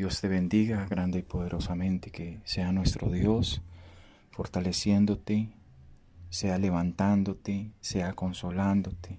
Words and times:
Dios 0.00 0.22
te 0.22 0.28
bendiga 0.28 0.86
grande 0.86 1.18
y 1.18 1.22
poderosamente, 1.22 2.10
que 2.10 2.40
sea 2.44 2.72
nuestro 2.72 3.10
Dios 3.10 3.60
fortaleciéndote, 4.30 5.50
sea 6.30 6.56
levantándote, 6.56 7.72
sea 7.82 8.14
consolándote, 8.14 9.18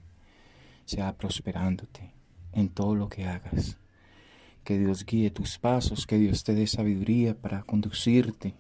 sea 0.86 1.15
prosperándote 1.15 2.15
en 2.54 2.70
todo 2.70 2.96
lo 2.96 3.09
que 3.09 3.25
hagas. 3.25 3.78
Que 4.63 4.79
Dios 4.79 5.05
guíe 5.05 5.29
tus 5.29 5.59
pasos, 5.59 6.08
que 6.08 6.17
Dios 6.17 6.44
te 6.44 6.56
dé 6.56 6.65
sabiduría 6.65 7.40
para 7.40 7.62
conducirte 7.62 8.56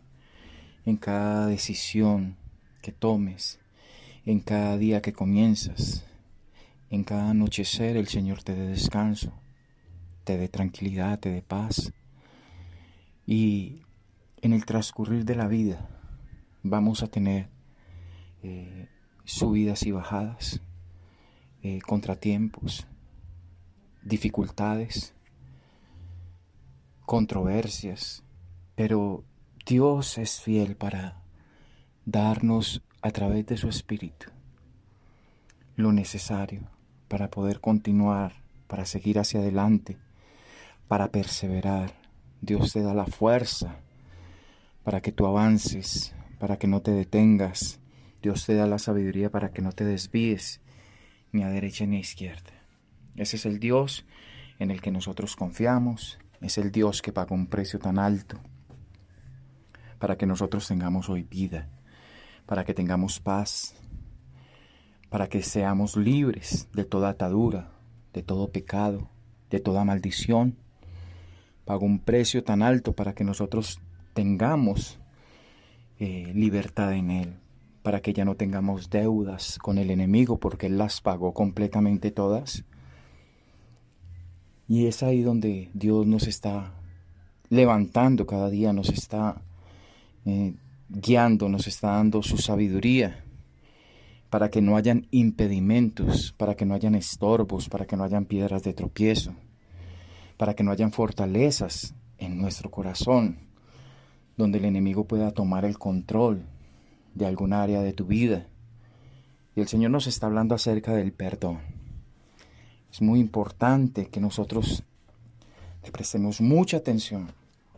en 0.85 0.97
cada 0.97 1.47
decisión 1.47 2.37
que 2.83 2.91
tomes, 2.91 3.59
en 4.27 4.41
cada 4.41 4.77
día 4.77 5.01
que 5.01 5.11
comienzas, 5.11 6.05
en 6.91 7.03
cada 7.03 7.31
anochecer 7.31 7.97
el 7.97 8.07
Señor 8.07 8.43
te 8.43 8.53
dé 8.53 8.67
descanso, 8.67 9.33
te 10.23 10.37
dé 10.37 10.49
tranquilidad, 10.49 11.17
te 11.17 11.31
dé 11.31 11.41
paz. 11.41 11.91
Y 13.31 13.83
en 14.41 14.51
el 14.51 14.65
transcurrir 14.65 15.23
de 15.23 15.35
la 15.35 15.47
vida 15.47 15.87
vamos 16.63 17.01
a 17.01 17.07
tener 17.07 17.47
eh, 18.43 18.89
subidas 19.23 19.83
y 19.83 19.91
bajadas, 19.91 20.59
eh, 21.63 21.79
contratiempos, 21.79 22.87
dificultades, 24.03 25.13
controversias, 27.05 28.25
pero 28.75 29.23
Dios 29.65 30.17
es 30.17 30.41
fiel 30.41 30.75
para 30.75 31.23
darnos 32.03 32.83
a 33.01 33.11
través 33.11 33.45
de 33.45 33.55
su 33.55 33.69
Espíritu 33.69 34.27
lo 35.77 35.93
necesario 35.93 36.69
para 37.07 37.29
poder 37.29 37.61
continuar, 37.61 38.43
para 38.67 38.85
seguir 38.85 39.19
hacia 39.19 39.39
adelante, 39.39 39.97
para 40.89 41.13
perseverar. 41.13 42.00
Dios 42.41 42.73
te 42.73 42.81
da 42.81 42.93
la 42.93 43.05
fuerza 43.05 43.77
para 44.83 45.01
que 45.01 45.11
tú 45.11 45.25
avances, 45.25 46.13
para 46.39 46.57
que 46.57 46.67
no 46.67 46.81
te 46.81 46.91
detengas. 46.91 47.79
Dios 48.21 48.45
te 48.45 48.55
da 48.55 48.67
la 48.67 48.79
sabiduría 48.79 49.29
para 49.31 49.51
que 49.51 49.61
no 49.61 49.71
te 49.71 49.85
desvíes 49.85 50.61
ni 51.31 51.43
a 51.43 51.49
derecha 51.49 51.85
ni 51.85 51.97
a 51.97 51.99
izquierda. 51.99 52.51
Ese 53.15 53.35
es 53.35 53.45
el 53.45 53.59
Dios 53.59 54.05
en 54.59 54.71
el 54.71 54.81
que 54.81 54.91
nosotros 54.91 55.35
confiamos, 55.35 56.19
es 56.41 56.57
el 56.57 56.71
Dios 56.71 57.01
que 57.01 57.13
pagó 57.13 57.35
un 57.35 57.47
precio 57.47 57.79
tan 57.79 57.99
alto 57.99 58.39
para 59.99 60.17
que 60.17 60.25
nosotros 60.25 60.67
tengamos 60.67 61.09
hoy 61.09 61.21
vida, 61.21 61.69
para 62.47 62.65
que 62.65 62.73
tengamos 62.73 63.19
paz, 63.19 63.75
para 65.09 65.29
que 65.29 65.43
seamos 65.43 65.95
libres 65.95 66.67
de 66.73 66.85
toda 66.85 67.09
atadura, 67.09 67.71
de 68.13 68.23
todo 68.23 68.51
pecado, 68.51 69.09
de 69.51 69.59
toda 69.59 69.85
maldición. 69.85 70.57
Pagó 71.71 71.85
un 71.85 71.99
precio 71.99 72.43
tan 72.43 72.63
alto 72.63 72.91
para 72.91 73.15
que 73.15 73.23
nosotros 73.23 73.79
tengamos 74.13 74.99
eh, 75.99 76.29
libertad 76.35 76.91
en 76.91 77.09
Él, 77.09 77.35
para 77.81 78.01
que 78.01 78.11
ya 78.11 78.25
no 78.25 78.35
tengamos 78.35 78.89
deudas 78.89 79.57
con 79.57 79.77
el 79.77 79.89
enemigo, 79.89 80.37
porque 80.37 80.65
Él 80.65 80.77
las 80.77 80.99
pagó 80.99 81.33
completamente 81.33 82.11
todas. 82.11 82.65
Y 84.67 84.87
es 84.87 85.01
ahí 85.01 85.21
donde 85.21 85.69
Dios 85.73 86.05
nos 86.05 86.27
está 86.27 86.73
levantando 87.47 88.27
cada 88.27 88.49
día, 88.49 88.73
nos 88.73 88.89
está 88.89 89.41
eh, 90.25 90.55
guiando, 90.89 91.47
nos 91.47 91.67
está 91.67 91.91
dando 91.91 92.21
su 92.21 92.37
sabiduría 92.37 93.23
para 94.29 94.49
que 94.49 94.61
no 94.61 94.75
hayan 94.75 95.07
impedimentos, 95.11 96.33
para 96.37 96.53
que 96.55 96.65
no 96.65 96.73
hayan 96.73 96.95
estorbos, 96.95 97.69
para 97.69 97.85
que 97.85 97.95
no 97.95 98.03
hayan 98.03 98.25
piedras 98.25 98.61
de 98.63 98.73
tropiezo, 98.73 99.35
para 100.41 100.55
que 100.55 100.63
no 100.63 100.71
hayan 100.71 100.91
fortalezas 100.91 101.93
en 102.17 102.39
nuestro 102.39 102.71
corazón, 102.71 103.37
donde 104.37 104.57
el 104.57 104.65
enemigo 104.65 105.05
pueda 105.05 105.29
tomar 105.29 105.65
el 105.65 105.77
control 105.77 106.47
de 107.13 107.27
algún 107.27 107.53
área 107.53 107.83
de 107.83 107.93
tu 107.93 108.05
vida. 108.05 108.47
Y 109.55 109.61
el 109.61 109.67
Señor 109.67 109.91
nos 109.91 110.07
está 110.07 110.25
hablando 110.25 110.55
acerca 110.55 110.95
del 110.95 111.13
perdón. 111.13 111.59
Es 112.91 113.03
muy 113.03 113.19
importante 113.19 114.07
que 114.07 114.19
nosotros 114.19 114.81
le 115.83 115.91
prestemos 115.91 116.41
mucha 116.41 116.77
atención 116.77 117.31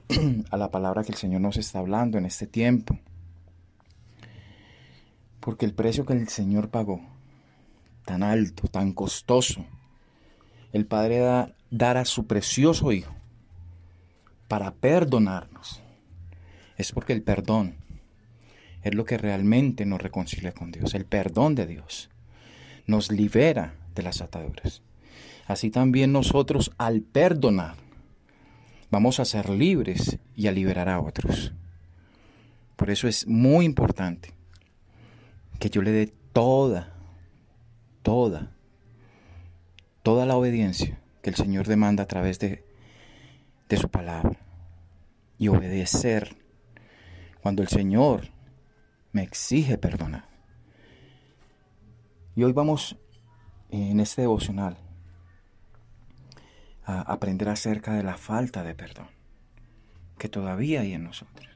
a 0.49 0.55
la 0.55 0.71
palabra 0.71 1.03
que 1.03 1.11
el 1.11 1.17
Señor 1.17 1.41
nos 1.41 1.57
está 1.57 1.79
hablando 1.79 2.17
en 2.17 2.25
este 2.25 2.47
tiempo. 2.47 2.97
Porque 5.41 5.65
el 5.65 5.73
precio 5.73 6.05
que 6.05 6.13
el 6.13 6.29
Señor 6.29 6.69
pagó, 6.69 7.01
tan 8.05 8.23
alto, 8.23 8.69
tan 8.69 8.93
costoso, 8.93 9.65
el 10.73 10.85
Padre 10.85 11.19
da, 11.19 11.55
dar 11.71 11.97
a 11.97 12.05
su 12.05 12.27
precioso 12.27 12.91
Hijo 12.91 13.13
para 14.47 14.73
perdonarnos, 14.73 15.81
es 16.77 16.91
porque 16.91 17.13
el 17.13 17.23
perdón 17.23 17.75
es 18.81 18.93
lo 18.93 19.05
que 19.05 19.17
realmente 19.17 19.85
nos 19.85 20.01
reconcilia 20.01 20.51
con 20.51 20.71
Dios. 20.71 20.93
El 20.93 21.05
perdón 21.05 21.55
de 21.55 21.65
Dios 21.65 22.09
nos 22.85 23.11
libera 23.11 23.75
de 23.95 24.03
las 24.03 24.21
ataduras. 24.21 24.81
Así 25.47 25.71
también 25.71 26.11
nosotros 26.11 26.71
al 26.77 27.01
perdonar 27.01 27.75
vamos 28.91 29.19
a 29.19 29.25
ser 29.25 29.49
libres 29.49 30.19
y 30.35 30.47
a 30.47 30.51
liberar 30.51 30.89
a 30.89 30.99
otros. 30.99 31.53
Por 32.75 32.89
eso 32.89 33.07
es 33.07 33.27
muy 33.27 33.65
importante 33.65 34.33
que 35.59 35.69
yo 35.69 35.81
le 35.81 35.91
dé 35.91 36.13
toda, 36.33 36.93
toda, 38.01 38.51
toda 40.03 40.25
la 40.25 40.35
obediencia 40.35 40.99
que 41.21 41.29
el 41.29 41.35
Señor 41.35 41.67
demanda 41.67 42.03
a 42.03 42.07
través 42.07 42.37
de, 42.39 42.65
de 43.69 43.77
su 43.77 43.89
palabra. 43.89 44.39
Y 45.37 45.47
obedecer 45.47 46.37
cuando 47.41 47.63
el 47.63 47.69
Señor 47.69 48.29
me 49.11 49.23
exige 49.23 49.77
perdonar. 49.77 50.27
Y 52.35 52.43
hoy 52.43 52.51
vamos 52.51 52.97
en 53.69 53.99
este 53.99 54.21
devocional 54.21 54.77
a 56.85 57.01
aprender 57.01 57.49
acerca 57.49 57.93
de 57.93 58.03
la 58.03 58.17
falta 58.17 58.63
de 58.63 58.75
perdón 58.75 59.07
que 60.17 60.29
todavía 60.29 60.81
hay 60.81 60.93
en 60.93 61.03
nosotros. 61.03 61.49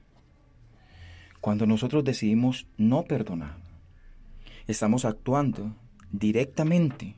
Cuando 1.42 1.66
nosotros 1.66 2.04
decidimos 2.04 2.68
no 2.78 3.04
perdonar, 3.04 3.58
estamos 4.68 5.06
actuando 5.06 5.76
directamente 6.12 7.16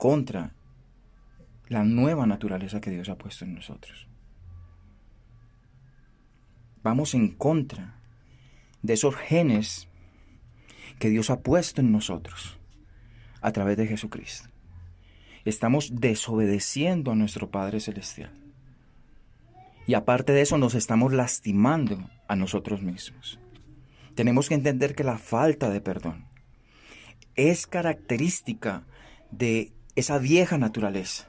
contra 0.00 0.54
la 1.68 1.84
nueva 1.84 2.26
naturaleza 2.26 2.80
que 2.80 2.90
Dios 2.90 3.08
ha 3.10 3.18
puesto 3.18 3.44
en 3.44 3.54
nosotros. 3.54 4.08
Vamos 6.82 7.14
en 7.14 7.28
contra 7.28 8.00
de 8.82 8.94
esos 8.94 9.14
genes 9.14 9.86
que 10.98 11.10
Dios 11.10 11.30
ha 11.30 11.40
puesto 11.40 11.82
en 11.82 11.92
nosotros 11.92 12.58
a 13.42 13.52
través 13.52 13.76
de 13.76 13.86
Jesucristo 13.86 14.50
estamos 15.44 16.00
desobedeciendo 16.00 17.10
a 17.10 17.14
nuestro 17.14 17.50
Padre 17.50 17.80
Celestial. 17.80 18.32
Y 19.86 19.94
aparte 19.94 20.32
de 20.32 20.42
eso 20.42 20.58
nos 20.58 20.74
estamos 20.74 21.12
lastimando 21.12 22.10
a 22.28 22.36
nosotros 22.36 22.82
mismos. 22.82 23.40
Tenemos 24.14 24.48
que 24.48 24.54
entender 24.54 24.94
que 24.94 25.04
la 25.04 25.18
falta 25.18 25.70
de 25.70 25.80
perdón 25.80 26.26
es 27.34 27.66
característica 27.66 28.84
de 29.30 29.72
esa 29.96 30.18
vieja 30.18 30.58
naturaleza, 30.58 31.28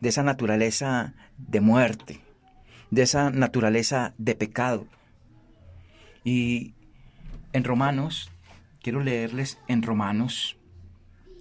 de 0.00 0.08
esa 0.08 0.22
naturaleza 0.22 1.14
de 1.38 1.60
muerte, 1.60 2.20
de 2.90 3.02
esa 3.02 3.30
naturaleza 3.30 4.14
de 4.18 4.34
pecado. 4.34 4.86
Y 6.24 6.74
en 7.52 7.64
Romanos, 7.64 8.30
quiero 8.82 9.00
leerles 9.00 9.58
en 9.68 9.82
Romanos 9.82 10.56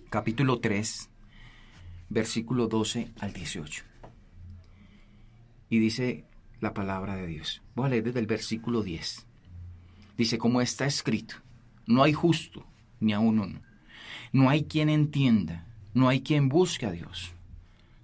capítulo 0.09 0.59
3, 0.59 1.09
versículo 2.09 2.67
12 2.67 3.11
al 3.19 3.33
18. 3.33 3.83
Y 5.69 5.79
dice 5.79 6.25
la 6.59 6.73
palabra 6.73 7.15
de 7.15 7.25
Dios. 7.27 7.63
Voy 7.75 7.87
a 7.87 7.89
leer 7.89 8.03
desde 8.03 8.19
el 8.19 8.27
versículo 8.27 8.83
10. 8.83 9.25
Dice, 10.17 10.37
como 10.37 10.61
está 10.61 10.85
escrito, 10.85 11.35
no 11.87 12.03
hay 12.03 12.13
justo, 12.13 12.65
ni 12.99 13.13
aún 13.13 13.39
uno. 13.39 13.61
No 14.31 14.49
hay 14.49 14.65
quien 14.65 14.89
entienda, 14.89 15.65
no 15.93 16.09
hay 16.09 16.21
quien 16.21 16.49
busque 16.49 16.85
a 16.85 16.91
Dios. 16.91 17.33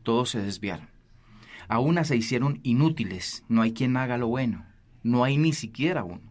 Todos 0.04 0.30
se 0.32 0.42
desviaron. 0.42 0.90
A 1.68 1.80
una 1.80 2.04
se 2.04 2.18
hicieron 2.18 2.60
inútiles, 2.64 3.44
no 3.48 3.62
hay 3.62 3.74
quien 3.74 3.96
haga 3.98 4.18
lo 4.18 4.28
bueno, 4.28 4.66
no 5.04 5.24
hay 5.24 5.38
ni 5.38 5.54
siquiera 5.54 6.04
uno. 6.04 6.22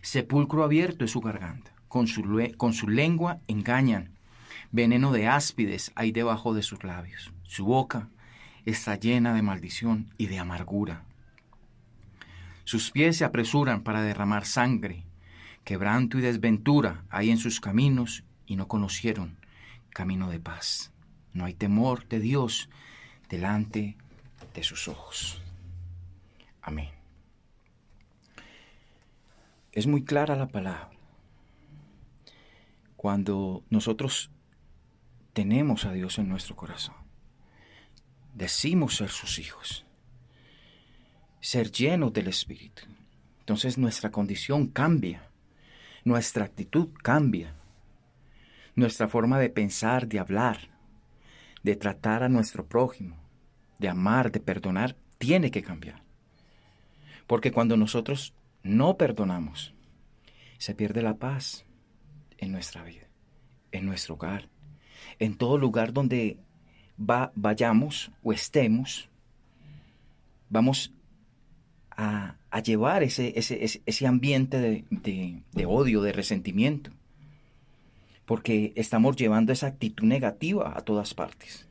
Sepulcro 0.00 0.64
abierto 0.64 1.04
es 1.04 1.10
su 1.10 1.20
garganta, 1.20 1.72
con 1.88 2.06
su, 2.06 2.22
con 2.56 2.72
su 2.72 2.88
lengua 2.88 3.40
engañan 3.46 4.14
Veneno 4.74 5.12
de 5.12 5.28
áspides 5.28 5.92
hay 5.94 6.10
debajo 6.10 6.52
de 6.52 6.64
sus 6.64 6.82
labios. 6.82 7.32
Su 7.44 7.64
boca 7.64 8.08
está 8.64 8.96
llena 8.96 9.32
de 9.32 9.40
maldición 9.40 10.12
y 10.18 10.26
de 10.26 10.40
amargura. 10.40 11.04
Sus 12.64 12.90
pies 12.90 13.18
se 13.18 13.24
apresuran 13.24 13.82
para 13.82 14.02
derramar 14.02 14.46
sangre. 14.46 15.04
Quebranto 15.62 16.18
y 16.18 16.22
desventura 16.22 17.04
hay 17.08 17.30
en 17.30 17.38
sus 17.38 17.60
caminos 17.60 18.24
y 18.46 18.56
no 18.56 18.66
conocieron 18.66 19.36
camino 19.94 20.30
de 20.30 20.40
paz. 20.40 20.92
No 21.32 21.46
hay 21.46 21.54
temor 21.54 22.06
de 22.08 22.20
Dios 22.20 22.68
delante 23.30 23.96
de 24.52 24.62
sus 24.62 24.88
ojos. 24.88 25.40
Amén. 26.60 26.90
Es 29.72 29.86
muy 29.86 30.04
clara 30.04 30.36
la 30.36 30.48
palabra. 30.48 30.90
Cuando 32.96 33.64
nosotros 33.70 34.30
tenemos 35.32 35.84
a 35.84 35.92
Dios 35.92 36.18
en 36.18 36.28
nuestro 36.28 36.54
corazón, 36.54 36.94
decimos 38.34 38.96
ser 38.96 39.10
sus 39.10 39.38
hijos, 39.38 39.84
ser 41.40 41.70
llenos 41.70 42.12
del 42.12 42.28
Espíritu. 42.28 42.82
Entonces 43.40 43.76
nuestra 43.76 44.10
condición 44.10 44.68
cambia, 44.68 45.28
nuestra 46.04 46.44
actitud 46.44 46.88
cambia, 47.02 47.54
nuestra 48.74 49.08
forma 49.08 49.38
de 49.38 49.50
pensar, 49.50 50.08
de 50.08 50.18
hablar, 50.18 50.58
de 51.62 51.76
tratar 51.76 52.22
a 52.22 52.28
nuestro 52.28 52.66
prójimo, 52.66 53.16
de 53.78 53.88
amar, 53.88 54.30
de 54.32 54.40
perdonar, 54.40 54.96
tiene 55.18 55.50
que 55.50 55.62
cambiar. 55.62 56.02
Porque 57.26 57.52
cuando 57.52 57.76
nosotros 57.76 58.34
no 58.62 58.96
perdonamos, 58.96 59.74
se 60.58 60.74
pierde 60.74 61.02
la 61.02 61.16
paz 61.16 61.64
en 62.38 62.52
nuestra 62.52 62.82
vida, 62.82 63.08
en 63.72 63.86
nuestro 63.86 64.14
hogar, 64.14 64.48
en 65.18 65.36
todo 65.36 65.58
lugar 65.58 65.92
donde 65.92 66.38
va, 66.98 67.32
vayamos 67.34 68.10
o 68.22 68.32
estemos, 68.32 69.08
vamos 70.48 70.92
a, 71.90 72.36
llevar 72.64 73.02
ese, 73.02 73.32
ese, 73.36 74.06
ambiente 74.06 74.58
de, 74.58 75.42
de 75.52 75.66
odio, 75.66 76.02
de 76.02 76.12
resentimiento, 76.12 76.90
porque 78.26 78.72
estamos 78.76 79.16
llevando 79.16 79.52
esa 79.52 79.66
actitud 79.66 80.04
negativa 80.04 80.72
a 80.76 80.82
todas 80.82 81.14
partes. 81.14 81.68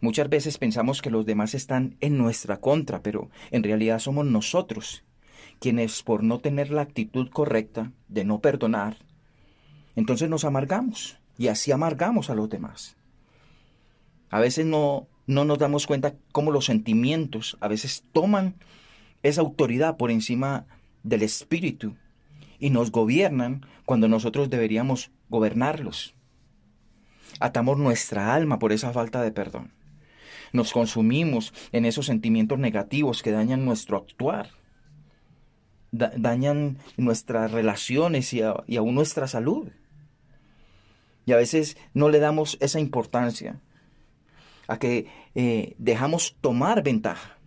Muchas 0.00 0.28
veces 0.28 0.58
pensamos 0.58 1.00
que 1.00 1.10
los 1.10 1.26
demás 1.26 1.54
están 1.54 1.96
en 2.00 2.18
nuestra 2.18 2.60
contra, 2.60 3.02
pero 3.02 3.30
en 3.50 3.62
realidad 3.62 4.00
somos 4.00 4.26
nosotros 4.26 5.04
quienes 5.60 6.02
por 6.02 6.24
no 6.24 6.40
tener 6.40 6.70
la 6.70 6.82
actitud 6.82 7.30
correcta 7.30 7.92
de 8.08 8.24
no 8.24 8.40
perdonar, 8.40 8.96
entonces 9.94 10.28
nos 10.28 10.44
amargamos 10.44 11.18
y 11.38 11.48
así 11.48 11.70
amargamos 11.70 12.30
a 12.30 12.34
los 12.34 12.50
demás. 12.50 12.96
A 14.30 14.40
veces 14.40 14.66
no, 14.66 15.06
no 15.26 15.44
nos 15.44 15.58
damos 15.58 15.86
cuenta 15.86 16.14
cómo 16.32 16.50
los 16.50 16.64
sentimientos 16.64 17.56
a 17.60 17.68
veces 17.68 18.04
toman 18.12 18.56
esa 19.22 19.42
autoridad 19.42 19.96
por 19.96 20.10
encima 20.10 20.66
del 21.04 21.22
espíritu 21.22 21.94
y 22.58 22.70
nos 22.70 22.90
gobiernan 22.90 23.64
cuando 23.84 24.08
nosotros 24.08 24.50
deberíamos 24.50 25.10
gobernarlos. 25.32 26.14
Atamos 27.40 27.78
nuestra 27.78 28.34
alma 28.34 28.60
por 28.60 28.70
esa 28.70 28.92
falta 28.92 29.22
de 29.22 29.32
perdón. 29.32 29.72
Nos 30.52 30.72
consumimos 30.72 31.52
en 31.72 31.86
esos 31.86 32.06
sentimientos 32.06 32.58
negativos 32.58 33.22
que 33.22 33.32
dañan 33.32 33.64
nuestro 33.64 33.96
actuar, 33.96 34.50
dañan 35.90 36.78
nuestras 36.96 37.50
relaciones 37.50 38.32
y, 38.34 38.42
aún 38.42 38.94
nuestra 38.94 39.26
salud. 39.26 39.68
Y 41.24 41.32
a 41.32 41.36
veces 41.36 41.78
no 41.94 42.10
le 42.10 42.18
damos 42.20 42.58
esa 42.60 42.78
importancia 42.78 43.60
a 44.68 44.78
que 44.78 45.06
eh, 45.34 45.74
dejamos 45.78 46.36
tomar 46.40 46.82
ventaja 46.82 47.38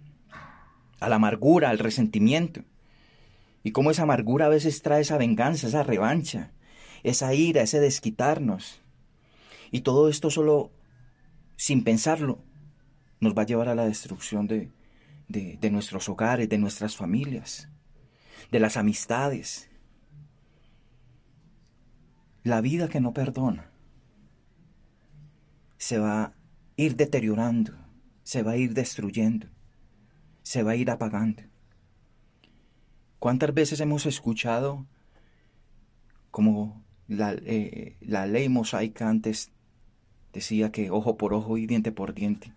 a 1.00 1.10
la 1.10 1.18
amargura, 1.18 1.70
al 1.70 1.78
resentimiento. 1.80 2.62
Y 3.64 3.72
cómo 3.72 3.92
esa 3.92 4.04
amargura 4.04 4.48
a 4.48 4.50
veces 4.50 4.82
trae 4.82 5.02
esa 5.02 5.18
venganza, 5.18 5.68
esa 5.68 5.84
revancha, 5.84 6.52
esa 7.06 7.34
ira, 7.34 7.62
ese 7.62 7.80
desquitarnos. 7.80 8.82
Y 9.72 9.82
todo 9.82 10.10
esto 10.10 10.30
solo, 10.30 10.72
sin 11.56 11.84
pensarlo, 11.84 12.40
nos 13.20 13.36
va 13.38 13.44
a 13.44 13.46
llevar 13.46 13.70
a 13.70 13.76
la 13.76 13.86
destrucción 13.86 14.48
de, 14.48 14.72
de, 15.28 15.70
nuestros 15.72 16.10
hogares, 16.10 16.50
de 16.50 16.58
nuestras 16.58 16.96
familias, 16.96 17.70
de 18.52 18.60
las 18.60 18.76
amistades. 18.76 19.70
La 22.44 22.62
vida 22.62 22.90
que 22.90 23.00
no 23.02 23.14
perdona 23.14 23.72
se 25.78 26.00
va 26.00 26.34
ir 26.78 26.96
deteriorando, 26.96 27.74
se 28.24 28.44
va 28.44 28.52
a 28.52 28.58
ir 28.58 28.74
destruyendo, 28.74 29.48
se 30.44 30.64
va 30.64 30.72
a 30.72 30.76
ir 30.76 30.90
apagando. 30.90 31.44
¿Cuántas 33.20 33.54
veces 33.54 33.80
hemos 33.80 34.06
escuchado 34.06 34.86
como 36.32 36.85
la, 37.08 37.34
eh, 37.34 37.96
la 38.02 38.26
ley 38.26 38.50
mosaica 38.50 39.10
antes 39.10 39.52
decía 40.34 40.72
que 40.72 40.92
ojo 40.92 41.18
por 41.18 41.34
ojo 41.34 41.58
y 41.58 41.66
diente 41.66 41.92
por 41.92 42.14
diente? 42.14 42.54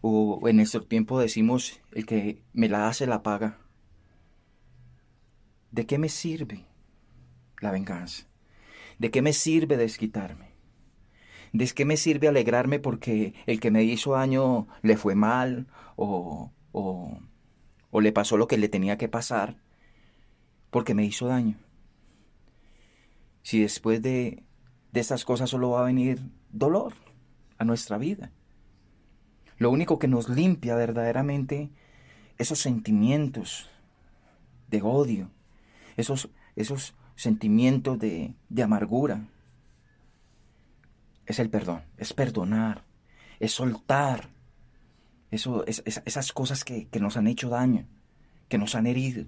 O 0.00 0.40
en 0.48 0.56
nuestro 0.56 0.84
tiempo 0.84 1.18
decimos, 1.18 1.80
el 1.92 2.06
que 2.06 2.42
me 2.52 2.68
la 2.68 2.88
hace 2.88 3.06
la 3.06 3.22
paga. 3.22 3.58
¿De 5.72 5.86
qué 5.86 5.98
me 5.98 6.08
sirve 6.08 6.64
la 7.60 7.72
venganza? 7.72 8.26
¿De 8.98 9.10
qué 9.10 9.22
me 9.22 9.32
sirve 9.32 9.76
desquitarme? 9.76 10.48
¿De 11.52 11.66
qué 11.66 11.84
me 11.84 11.96
sirve 11.96 12.28
alegrarme 12.28 12.78
porque 12.78 13.34
el 13.46 13.58
que 13.58 13.70
me 13.70 13.82
hizo 13.82 14.12
daño 14.12 14.68
le 14.82 14.96
fue 14.96 15.14
mal 15.14 15.66
o, 15.96 16.52
o, 16.72 17.18
o 17.90 18.00
le 18.00 18.12
pasó 18.12 18.36
lo 18.36 18.46
que 18.46 18.58
le 18.58 18.68
tenía 18.68 18.98
que 18.98 19.08
pasar 19.08 19.56
porque 20.70 20.94
me 20.94 21.04
hizo 21.04 21.26
daño? 21.26 21.56
Si 23.48 23.62
después 23.62 24.02
de, 24.02 24.42
de 24.92 25.00
estas 25.00 25.24
cosas 25.24 25.48
solo 25.48 25.70
va 25.70 25.80
a 25.80 25.84
venir 25.84 26.20
dolor 26.50 26.92
a 27.56 27.64
nuestra 27.64 27.96
vida. 27.96 28.30
Lo 29.56 29.70
único 29.70 29.98
que 29.98 30.06
nos 30.06 30.28
limpia 30.28 30.74
verdaderamente 30.74 31.70
esos 32.36 32.58
sentimientos 32.58 33.70
de 34.68 34.82
odio, 34.82 35.30
esos, 35.96 36.28
esos 36.56 36.94
sentimientos 37.16 37.98
de, 37.98 38.34
de 38.50 38.62
amargura, 38.62 39.26
es 41.24 41.38
el 41.38 41.48
perdón, 41.48 41.84
es 41.96 42.12
perdonar, 42.12 42.84
es 43.40 43.52
soltar 43.52 44.28
eso, 45.30 45.64
esas 45.66 46.34
cosas 46.34 46.64
que, 46.64 46.86
que 46.88 47.00
nos 47.00 47.16
han 47.16 47.28
hecho 47.28 47.48
daño, 47.48 47.86
que 48.50 48.58
nos 48.58 48.74
han 48.74 48.86
herido. 48.86 49.24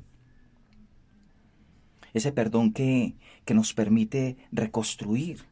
Ese 2.15 2.33
perdón 2.33 2.73
que, 2.73 3.15
que 3.45 3.55
nos 3.55 3.75
permite 3.75 4.37
reconstruir. 4.53 5.45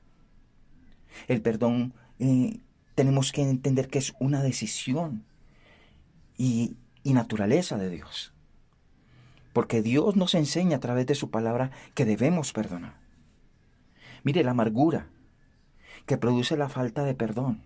El 1.26 1.43
perdón 1.43 1.94
eh, 2.19 2.60
tenemos 2.94 3.32
que 3.32 3.43
entender 3.43 3.88
que 3.88 3.99
es 3.99 4.14
una 4.19 4.43
decisión 4.43 5.25
y, 6.37 6.76
y 7.02 7.12
naturaleza 7.12 7.79
de 7.79 7.91
Dios. 7.91 8.32
Porque 9.53 9.82
Dios 9.82 10.17
nos 10.17 10.34
enseña 10.34 10.77
a 10.77 10.81
través 10.81 11.06
de 11.06 11.15
su 11.15 11.31
palabra 11.31 11.70
que 11.94 12.05
debemos 12.05 12.53
perdonar. 12.53 12.96
Mire, 14.24 14.44
la 14.44 14.50
amargura, 14.50 15.08
que 16.06 16.19
produce 16.19 16.56
la 16.56 16.69
falta 16.69 17.05
de 17.05 17.15
perdón. 17.15 17.62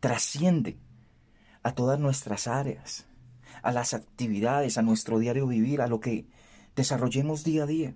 Trasciende 0.00 0.78
a 1.62 1.72
todas 1.72 1.98
nuestras 1.98 2.46
áreas, 2.46 3.06
a 3.62 3.72
las 3.72 3.94
actividades, 3.94 4.78
a 4.78 4.82
nuestro 4.82 5.18
diario 5.18 5.46
vivir, 5.46 5.80
a 5.80 5.86
lo 5.86 6.00
que 6.00 6.26
desarrollemos 6.76 7.44
día 7.44 7.64
a 7.64 7.66
día. 7.66 7.94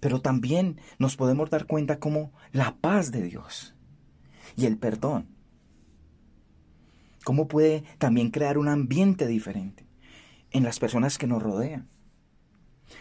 Pero 0.00 0.20
también 0.20 0.80
nos 0.98 1.16
podemos 1.16 1.50
dar 1.50 1.66
cuenta 1.66 1.98
como 1.98 2.32
la 2.52 2.76
paz 2.76 3.10
de 3.10 3.22
Dios 3.22 3.74
y 4.56 4.66
el 4.66 4.78
perdón, 4.78 5.28
cómo 7.24 7.48
puede 7.48 7.84
también 7.98 8.30
crear 8.30 8.58
un 8.58 8.68
ambiente 8.68 9.26
diferente 9.26 9.86
en 10.50 10.64
las 10.64 10.78
personas 10.78 11.18
que 11.18 11.26
nos 11.26 11.42
rodean, 11.42 11.88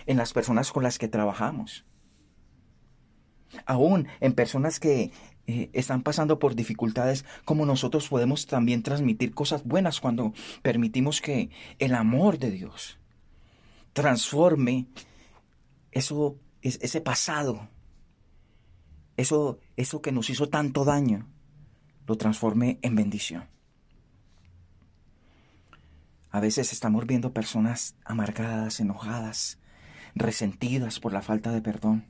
en 0.05 0.17
las 0.17 0.33
personas 0.33 0.71
con 0.71 0.83
las 0.83 0.97
que 0.97 1.07
trabajamos, 1.07 1.85
aún 3.65 4.07
en 4.19 4.33
personas 4.33 4.79
que 4.79 5.11
eh, 5.45 5.69
están 5.71 6.03
pasando 6.03 6.39
por 6.39 6.55
dificultades, 6.55 7.23
como 7.45 7.65
nosotros 7.65 8.09
podemos 8.09 8.47
también 8.47 8.83
transmitir 8.83 9.33
cosas 9.33 9.63
buenas 9.63 10.01
cuando 10.01 10.33
permitimos 10.61 11.21
que 11.21 11.49
el 11.79 11.95
amor 11.95 12.37
de 12.37 12.51
Dios 12.51 12.99
transforme 13.93 14.85
eso, 15.91 16.37
ese 16.61 17.01
pasado, 17.01 17.69
eso, 19.15 19.59
eso 19.75 20.01
que 20.01 20.11
nos 20.11 20.29
hizo 20.29 20.49
tanto 20.49 20.85
daño, 20.85 21.27
lo 22.05 22.17
transforme 22.17 22.79
en 22.81 22.95
bendición. 22.95 23.45
A 26.29 26.39
veces 26.39 26.71
estamos 26.73 27.05
viendo 27.07 27.33
personas 27.33 27.95
amargadas, 28.05 28.79
enojadas, 28.79 29.59
resentidas 30.13 30.99
por 30.99 31.13
la 31.13 31.21
falta 31.21 31.51
de 31.51 31.61
perdón. 31.61 32.05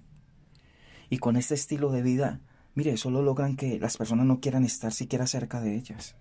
Y 1.09 1.19
con 1.19 1.37
este 1.37 1.55
estilo 1.55 1.91
de 1.91 2.01
vida, 2.01 2.41
mire, 2.75 2.97
solo 2.97 3.21
logran 3.21 3.55
que 3.55 3.79
las 3.79 3.97
personas 3.97 4.25
no 4.25 4.39
quieran 4.39 4.65
estar 4.65 4.91
siquiera 4.91 5.27
cerca 5.27 5.61
de 5.61 5.75
ellas. 5.75 6.15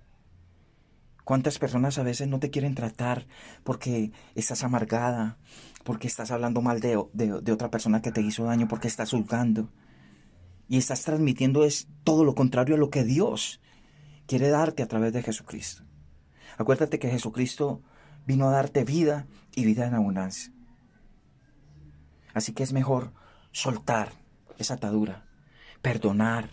¿Cuántas 1.27 1.59
personas 1.59 1.99
a 1.99 2.05
veces 2.05 2.29
no 2.29 2.39
te 2.39 2.51
quieren 2.51 2.77
tratar 2.77 3.27
porque 3.65 4.13
estás 4.37 4.63
amargada, 4.63 5.39
porque 5.83 6.07
estás 6.07 6.31
hablando 6.31 6.63
mal 6.63 6.79
de, 6.79 7.05
de, 7.15 7.53
otra 7.53 7.69
persona 7.69 8.01
que 8.01 8.13
te 8.13 8.21
hizo 8.21 8.45
daño, 8.45 8.69
porque 8.69 8.87
estás 8.87 9.11
juzgando? 9.11 9.69
Y 10.69 10.79
estás 10.79 11.03
transmitiendo 11.03 11.65
es 11.65 11.89
todo 12.05 12.23
lo 12.23 12.37
contrario 12.37 12.77
a 12.77 12.79
lo 12.79 12.91
que 12.91 13.03
Dios 13.03 13.61
quiere 14.29 14.51
darte 14.51 14.85
a 14.85 14.87
través 14.87 15.13
de 15.13 15.25
Jesucristo. 15.25 15.83
Acuérdate 16.59 17.01
que 17.01 17.11
Jesucristo 17.11 17.83
vino 18.25 18.47
a 18.49 18.53
darte 18.53 18.85
vida 18.85 19.27
y 19.57 19.65
vida 19.65 19.85
en 19.85 19.95
abundancia. 19.95 20.53
Así 22.35 22.53
que 22.53 22.63
es 22.63 22.73
mejor 22.73 23.13
soltar 23.51 24.13
esa 24.59 24.75
atadura, 24.75 25.27
perdonar, 25.83 26.51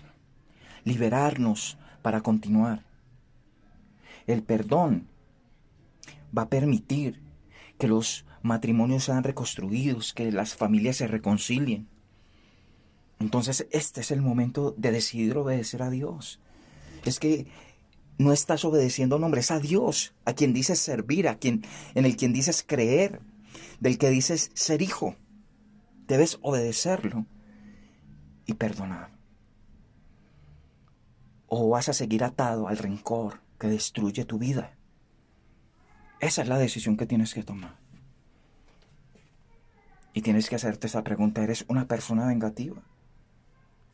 liberarnos 0.83 1.77
para 2.01 2.21
continuar. 2.21 2.91
El 4.27 4.43
perdón 4.43 5.07
va 6.35 6.43
a 6.43 6.49
permitir 6.49 7.21
que 7.77 7.87
los 7.87 8.25
matrimonios 8.41 9.05
sean 9.05 9.23
reconstruidos, 9.23 10.13
que 10.13 10.31
las 10.31 10.55
familias 10.55 10.97
se 10.97 11.07
reconcilien. 11.07 11.87
Entonces 13.19 13.67
este 13.71 14.01
es 14.01 14.11
el 14.11 14.21
momento 14.21 14.73
de 14.77 14.91
decidir 14.91 15.37
obedecer 15.37 15.81
a 15.83 15.89
Dios. 15.89 16.39
Es 17.05 17.19
que 17.19 17.47
no 18.17 18.31
estás 18.31 18.63
obedeciendo 18.65 19.19
nombres 19.19 19.51
a 19.51 19.59
Dios, 19.59 20.13
a 20.25 20.33
quien 20.33 20.53
dices 20.53 20.79
servir, 20.79 21.27
a 21.27 21.37
quien 21.37 21.63
en 21.95 22.05
el 22.05 22.15
quien 22.15 22.33
dices 22.33 22.63
creer, 22.65 23.21
del 23.79 23.97
que 23.97 24.09
dices 24.09 24.51
ser 24.53 24.81
hijo. 24.81 25.15
Debes 26.07 26.37
obedecerlo 26.41 27.25
y 28.45 28.53
perdonar. 28.53 29.11
O 31.47 31.69
vas 31.69 31.89
a 31.89 31.93
seguir 31.93 32.23
atado 32.23 32.67
al 32.67 32.77
rencor 32.77 33.42
que 33.63 33.69
destruye 33.69 34.25
tu 34.25 34.37
vida. 34.39 34.75
Esa 36.19 36.41
es 36.41 36.49
la 36.49 36.57
decisión 36.57 36.97
que 36.97 37.05
tienes 37.05 37.33
que 37.33 37.43
tomar. 37.43 37.77
Y 40.13 40.21
tienes 40.21 40.49
que 40.49 40.57
hacerte 40.57 40.87
esa 40.87 41.01
pregunta, 41.01 41.41
¿eres 41.41 41.63
una 41.69 41.87
persona 41.87 42.27
vengativa? 42.27 42.81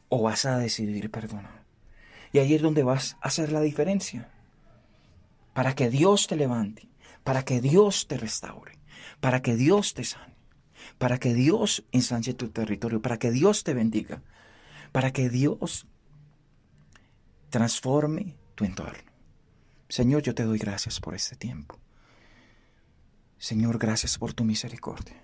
¿O 0.08 0.24
vas 0.24 0.46
a 0.46 0.58
decidir 0.58 1.12
perdonar? 1.12 1.66
Y 2.34 2.40
ahí 2.40 2.56
es 2.56 2.64
donde 2.64 2.82
vas 2.82 3.16
a 3.22 3.28
hacer 3.28 3.52
la 3.52 3.62
diferencia. 3.62 4.32
Para 5.54 5.76
que 5.76 5.92
Dios 5.92 6.26
te 6.26 6.36
levante, 6.36 6.90
para 7.24 7.44
que 7.44 7.62
Dios 7.62 8.08
te 8.08 8.18
restaure, 8.18 8.80
para 9.20 9.44
que 9.44 9.56
Dios 9.56 9.94
te 9.94 10.04
sane, 10.04 10.34
para 10.98 11.20
que 11.20 11.36
Dios 11.36 11.84
ensanche 11.92 12.34
tu 12.34 12.50
territorio, 12.50 13.04
para 13.04 13.20
que 13.20 13.30
Dios 13.30 13.64
te 13.64 13.76
bendiga, 13.76 14.24
para 14.92 15.14
que 15.14 15.30
Dios 15.30 15.86
transforme 17.52 18.36
tu 18.56 18.66
entorno. 18.66 19.09
Señor, 19.90 20.22
yo 20.22 20.36
te 20.36 20.44
doy 20.44 20.60
gracias 20.60 21.00
por 21.00 21.16
este 21.16 21.36
tiempo. 21.36 21.76
Señor, 23.40 23.80
gracias 23.80 24.20
por 24.20 24.34
tu 24.34 24.44
misericordia. 24.44 25.20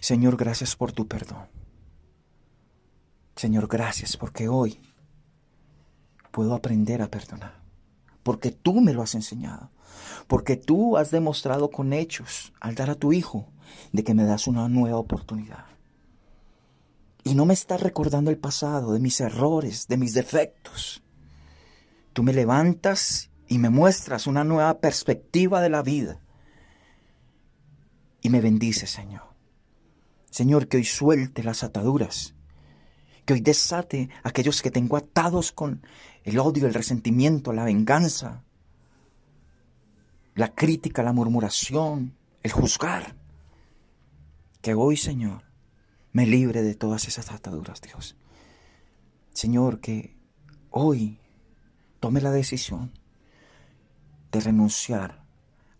Señor, 0.00 0.36
gracias 0.36 0.76
por 0.76 0.92
tu 0.92 1.08
perdón. 1.08 1.48
Señor, 3.34 3.66
gracias 3.66 4.16
porque 4.16 4.48
hoy 4.48 4.80
puedo 6.30 6.54
aprender 6.54 7.02
a 7.02 7.10
perdonar. 7.10 7.60
Porque 8.22 8.52
tú 8.52 8.80
me 8.80 8.92
lo 8.92 9.02
has 9.02 9.16
enseñado. 9.16 9.72
Porque 10.28 10.56
tú 10.56 10.96
has 10.96 11.10
demostrado 11.10 11.70
con 11.70 11.92
hechos 11.92 12.52
al 12.60 12.76
dar 12.76 12.90
a 12.90 12.94
tu 12.94 13.12
Hijo 13.12 13.48
de 13.92 14.04
que 14.04 14.14
me 14.14 14.24
das 14.24 14.46
una 14.46 14.68
nueva 14.68 14.98
oportunidad. 14.98 15.64
Y 17.24 17.34
no 17.34 17.46
me 17.46 17.54
estás 17.54 17.80
recordando 17.80 18.30
el 18.30 18.38
pasado, 18.38 18.92
de 18.92 19.00
mis 19.00 19.20
errores, 19.20 19.88
de 19.88 19.96
mis 19.96 20.14
defectos. 20.14 21.02
Tú 22.12 22.22
me 22.22 22.32
levantas 22.32 23.27
y 23.48 23.58
me 23.58 23.70
muestras 23.70 24.26
una 24.26 24.44
nueva 24.44 24.78
perspectiva 24.80 25.60
de 25.60 25.70
la 25.70 25.82
vida. 25.82 26.20
Y 28.20 28.30
me 28.30 28.40
bendices, 28.40 28.90
Señor. 28.90 29.22
Señor, 30.30 30.68
que 30.68 30.76
hoy 30.76 30.84
suelte 30.84 31.42
las 31.42 31.62
ataduras 31.62 32.34
que 33.28 33.34
hoy 33.34 33.40
desate 33.42 34.08
a 34.22 34.30
aquellos 34.30 34.62
que 34.62 34.70
tengo 34.70 34.96
atados 34.96 35.52
con 35.52 35.82
el 36.24 36.38
odio, 36.38 36.66
el 36.66 36.72
resentimiento, 36.72 37.52
la 37.52 37.62
venganza, 37.62 38.42
la 40.34 40.54
crítica, 40.54 41.02
la 41.02 41.12
murmuración, 41.12 42.16
el 42.42 42.52
juzgar. 42.52 43.16
Que 44.62 44.72
hoy, 44.72 44.96
Señor, 44.96 45.42
me 46.10 46.24
libre 46.24 46.62
de 46.62 46.74
todas 46.74 47.06
esas 47.06 47.30
ataduras, 47.30 47.82
Dios. 47.82 48.16
Señor, 49.34 49.80
que 49.80 50.16
hoy 50.70 51.20
tome 52.00 52.22
la 52.22 52.30
decisión 52.30 52.97
de 54.32 54.40
renunciar 54.40 55.22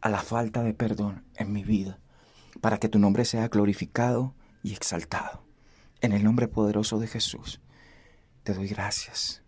a 0.00 0.08
la 0.08 0.20
falta 0.20 0.62
de 0.62 0.74
perdón 0.74 1.24
en 1.36 1.52
mi 1.52 1.64
vida, 1.64 1.98
para 2.60 2.78
que 2.78 2.88
tu 2.88 2.98
nombre 2.98 3.24
sea 3.24 3.48
glorificado 3.48 4.34
y 4.62 4.72
exaltado. 4.72 5.44
En 6.00 6.12
el 6.12 6.22
nombre 6.22 6.48
poderoso 6.48 6.98
de 6.98 7.08
Jesús, 7.08 7.60
te 8.44 8.54
doy 8.54 8.68
gracias, 8.68 9.42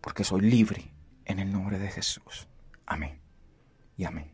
porque 0.00 0.24
soy 0.24 0.42
libre 0.42 0.92
en 1.24 1.38
el 1.38 1.52
nombre 1.52 1.78
de 1.78 1.90
Jesús. 1.90 2.48
Amén 2.86 3.20
y 3.96 4.04
amén. 4.04 4.31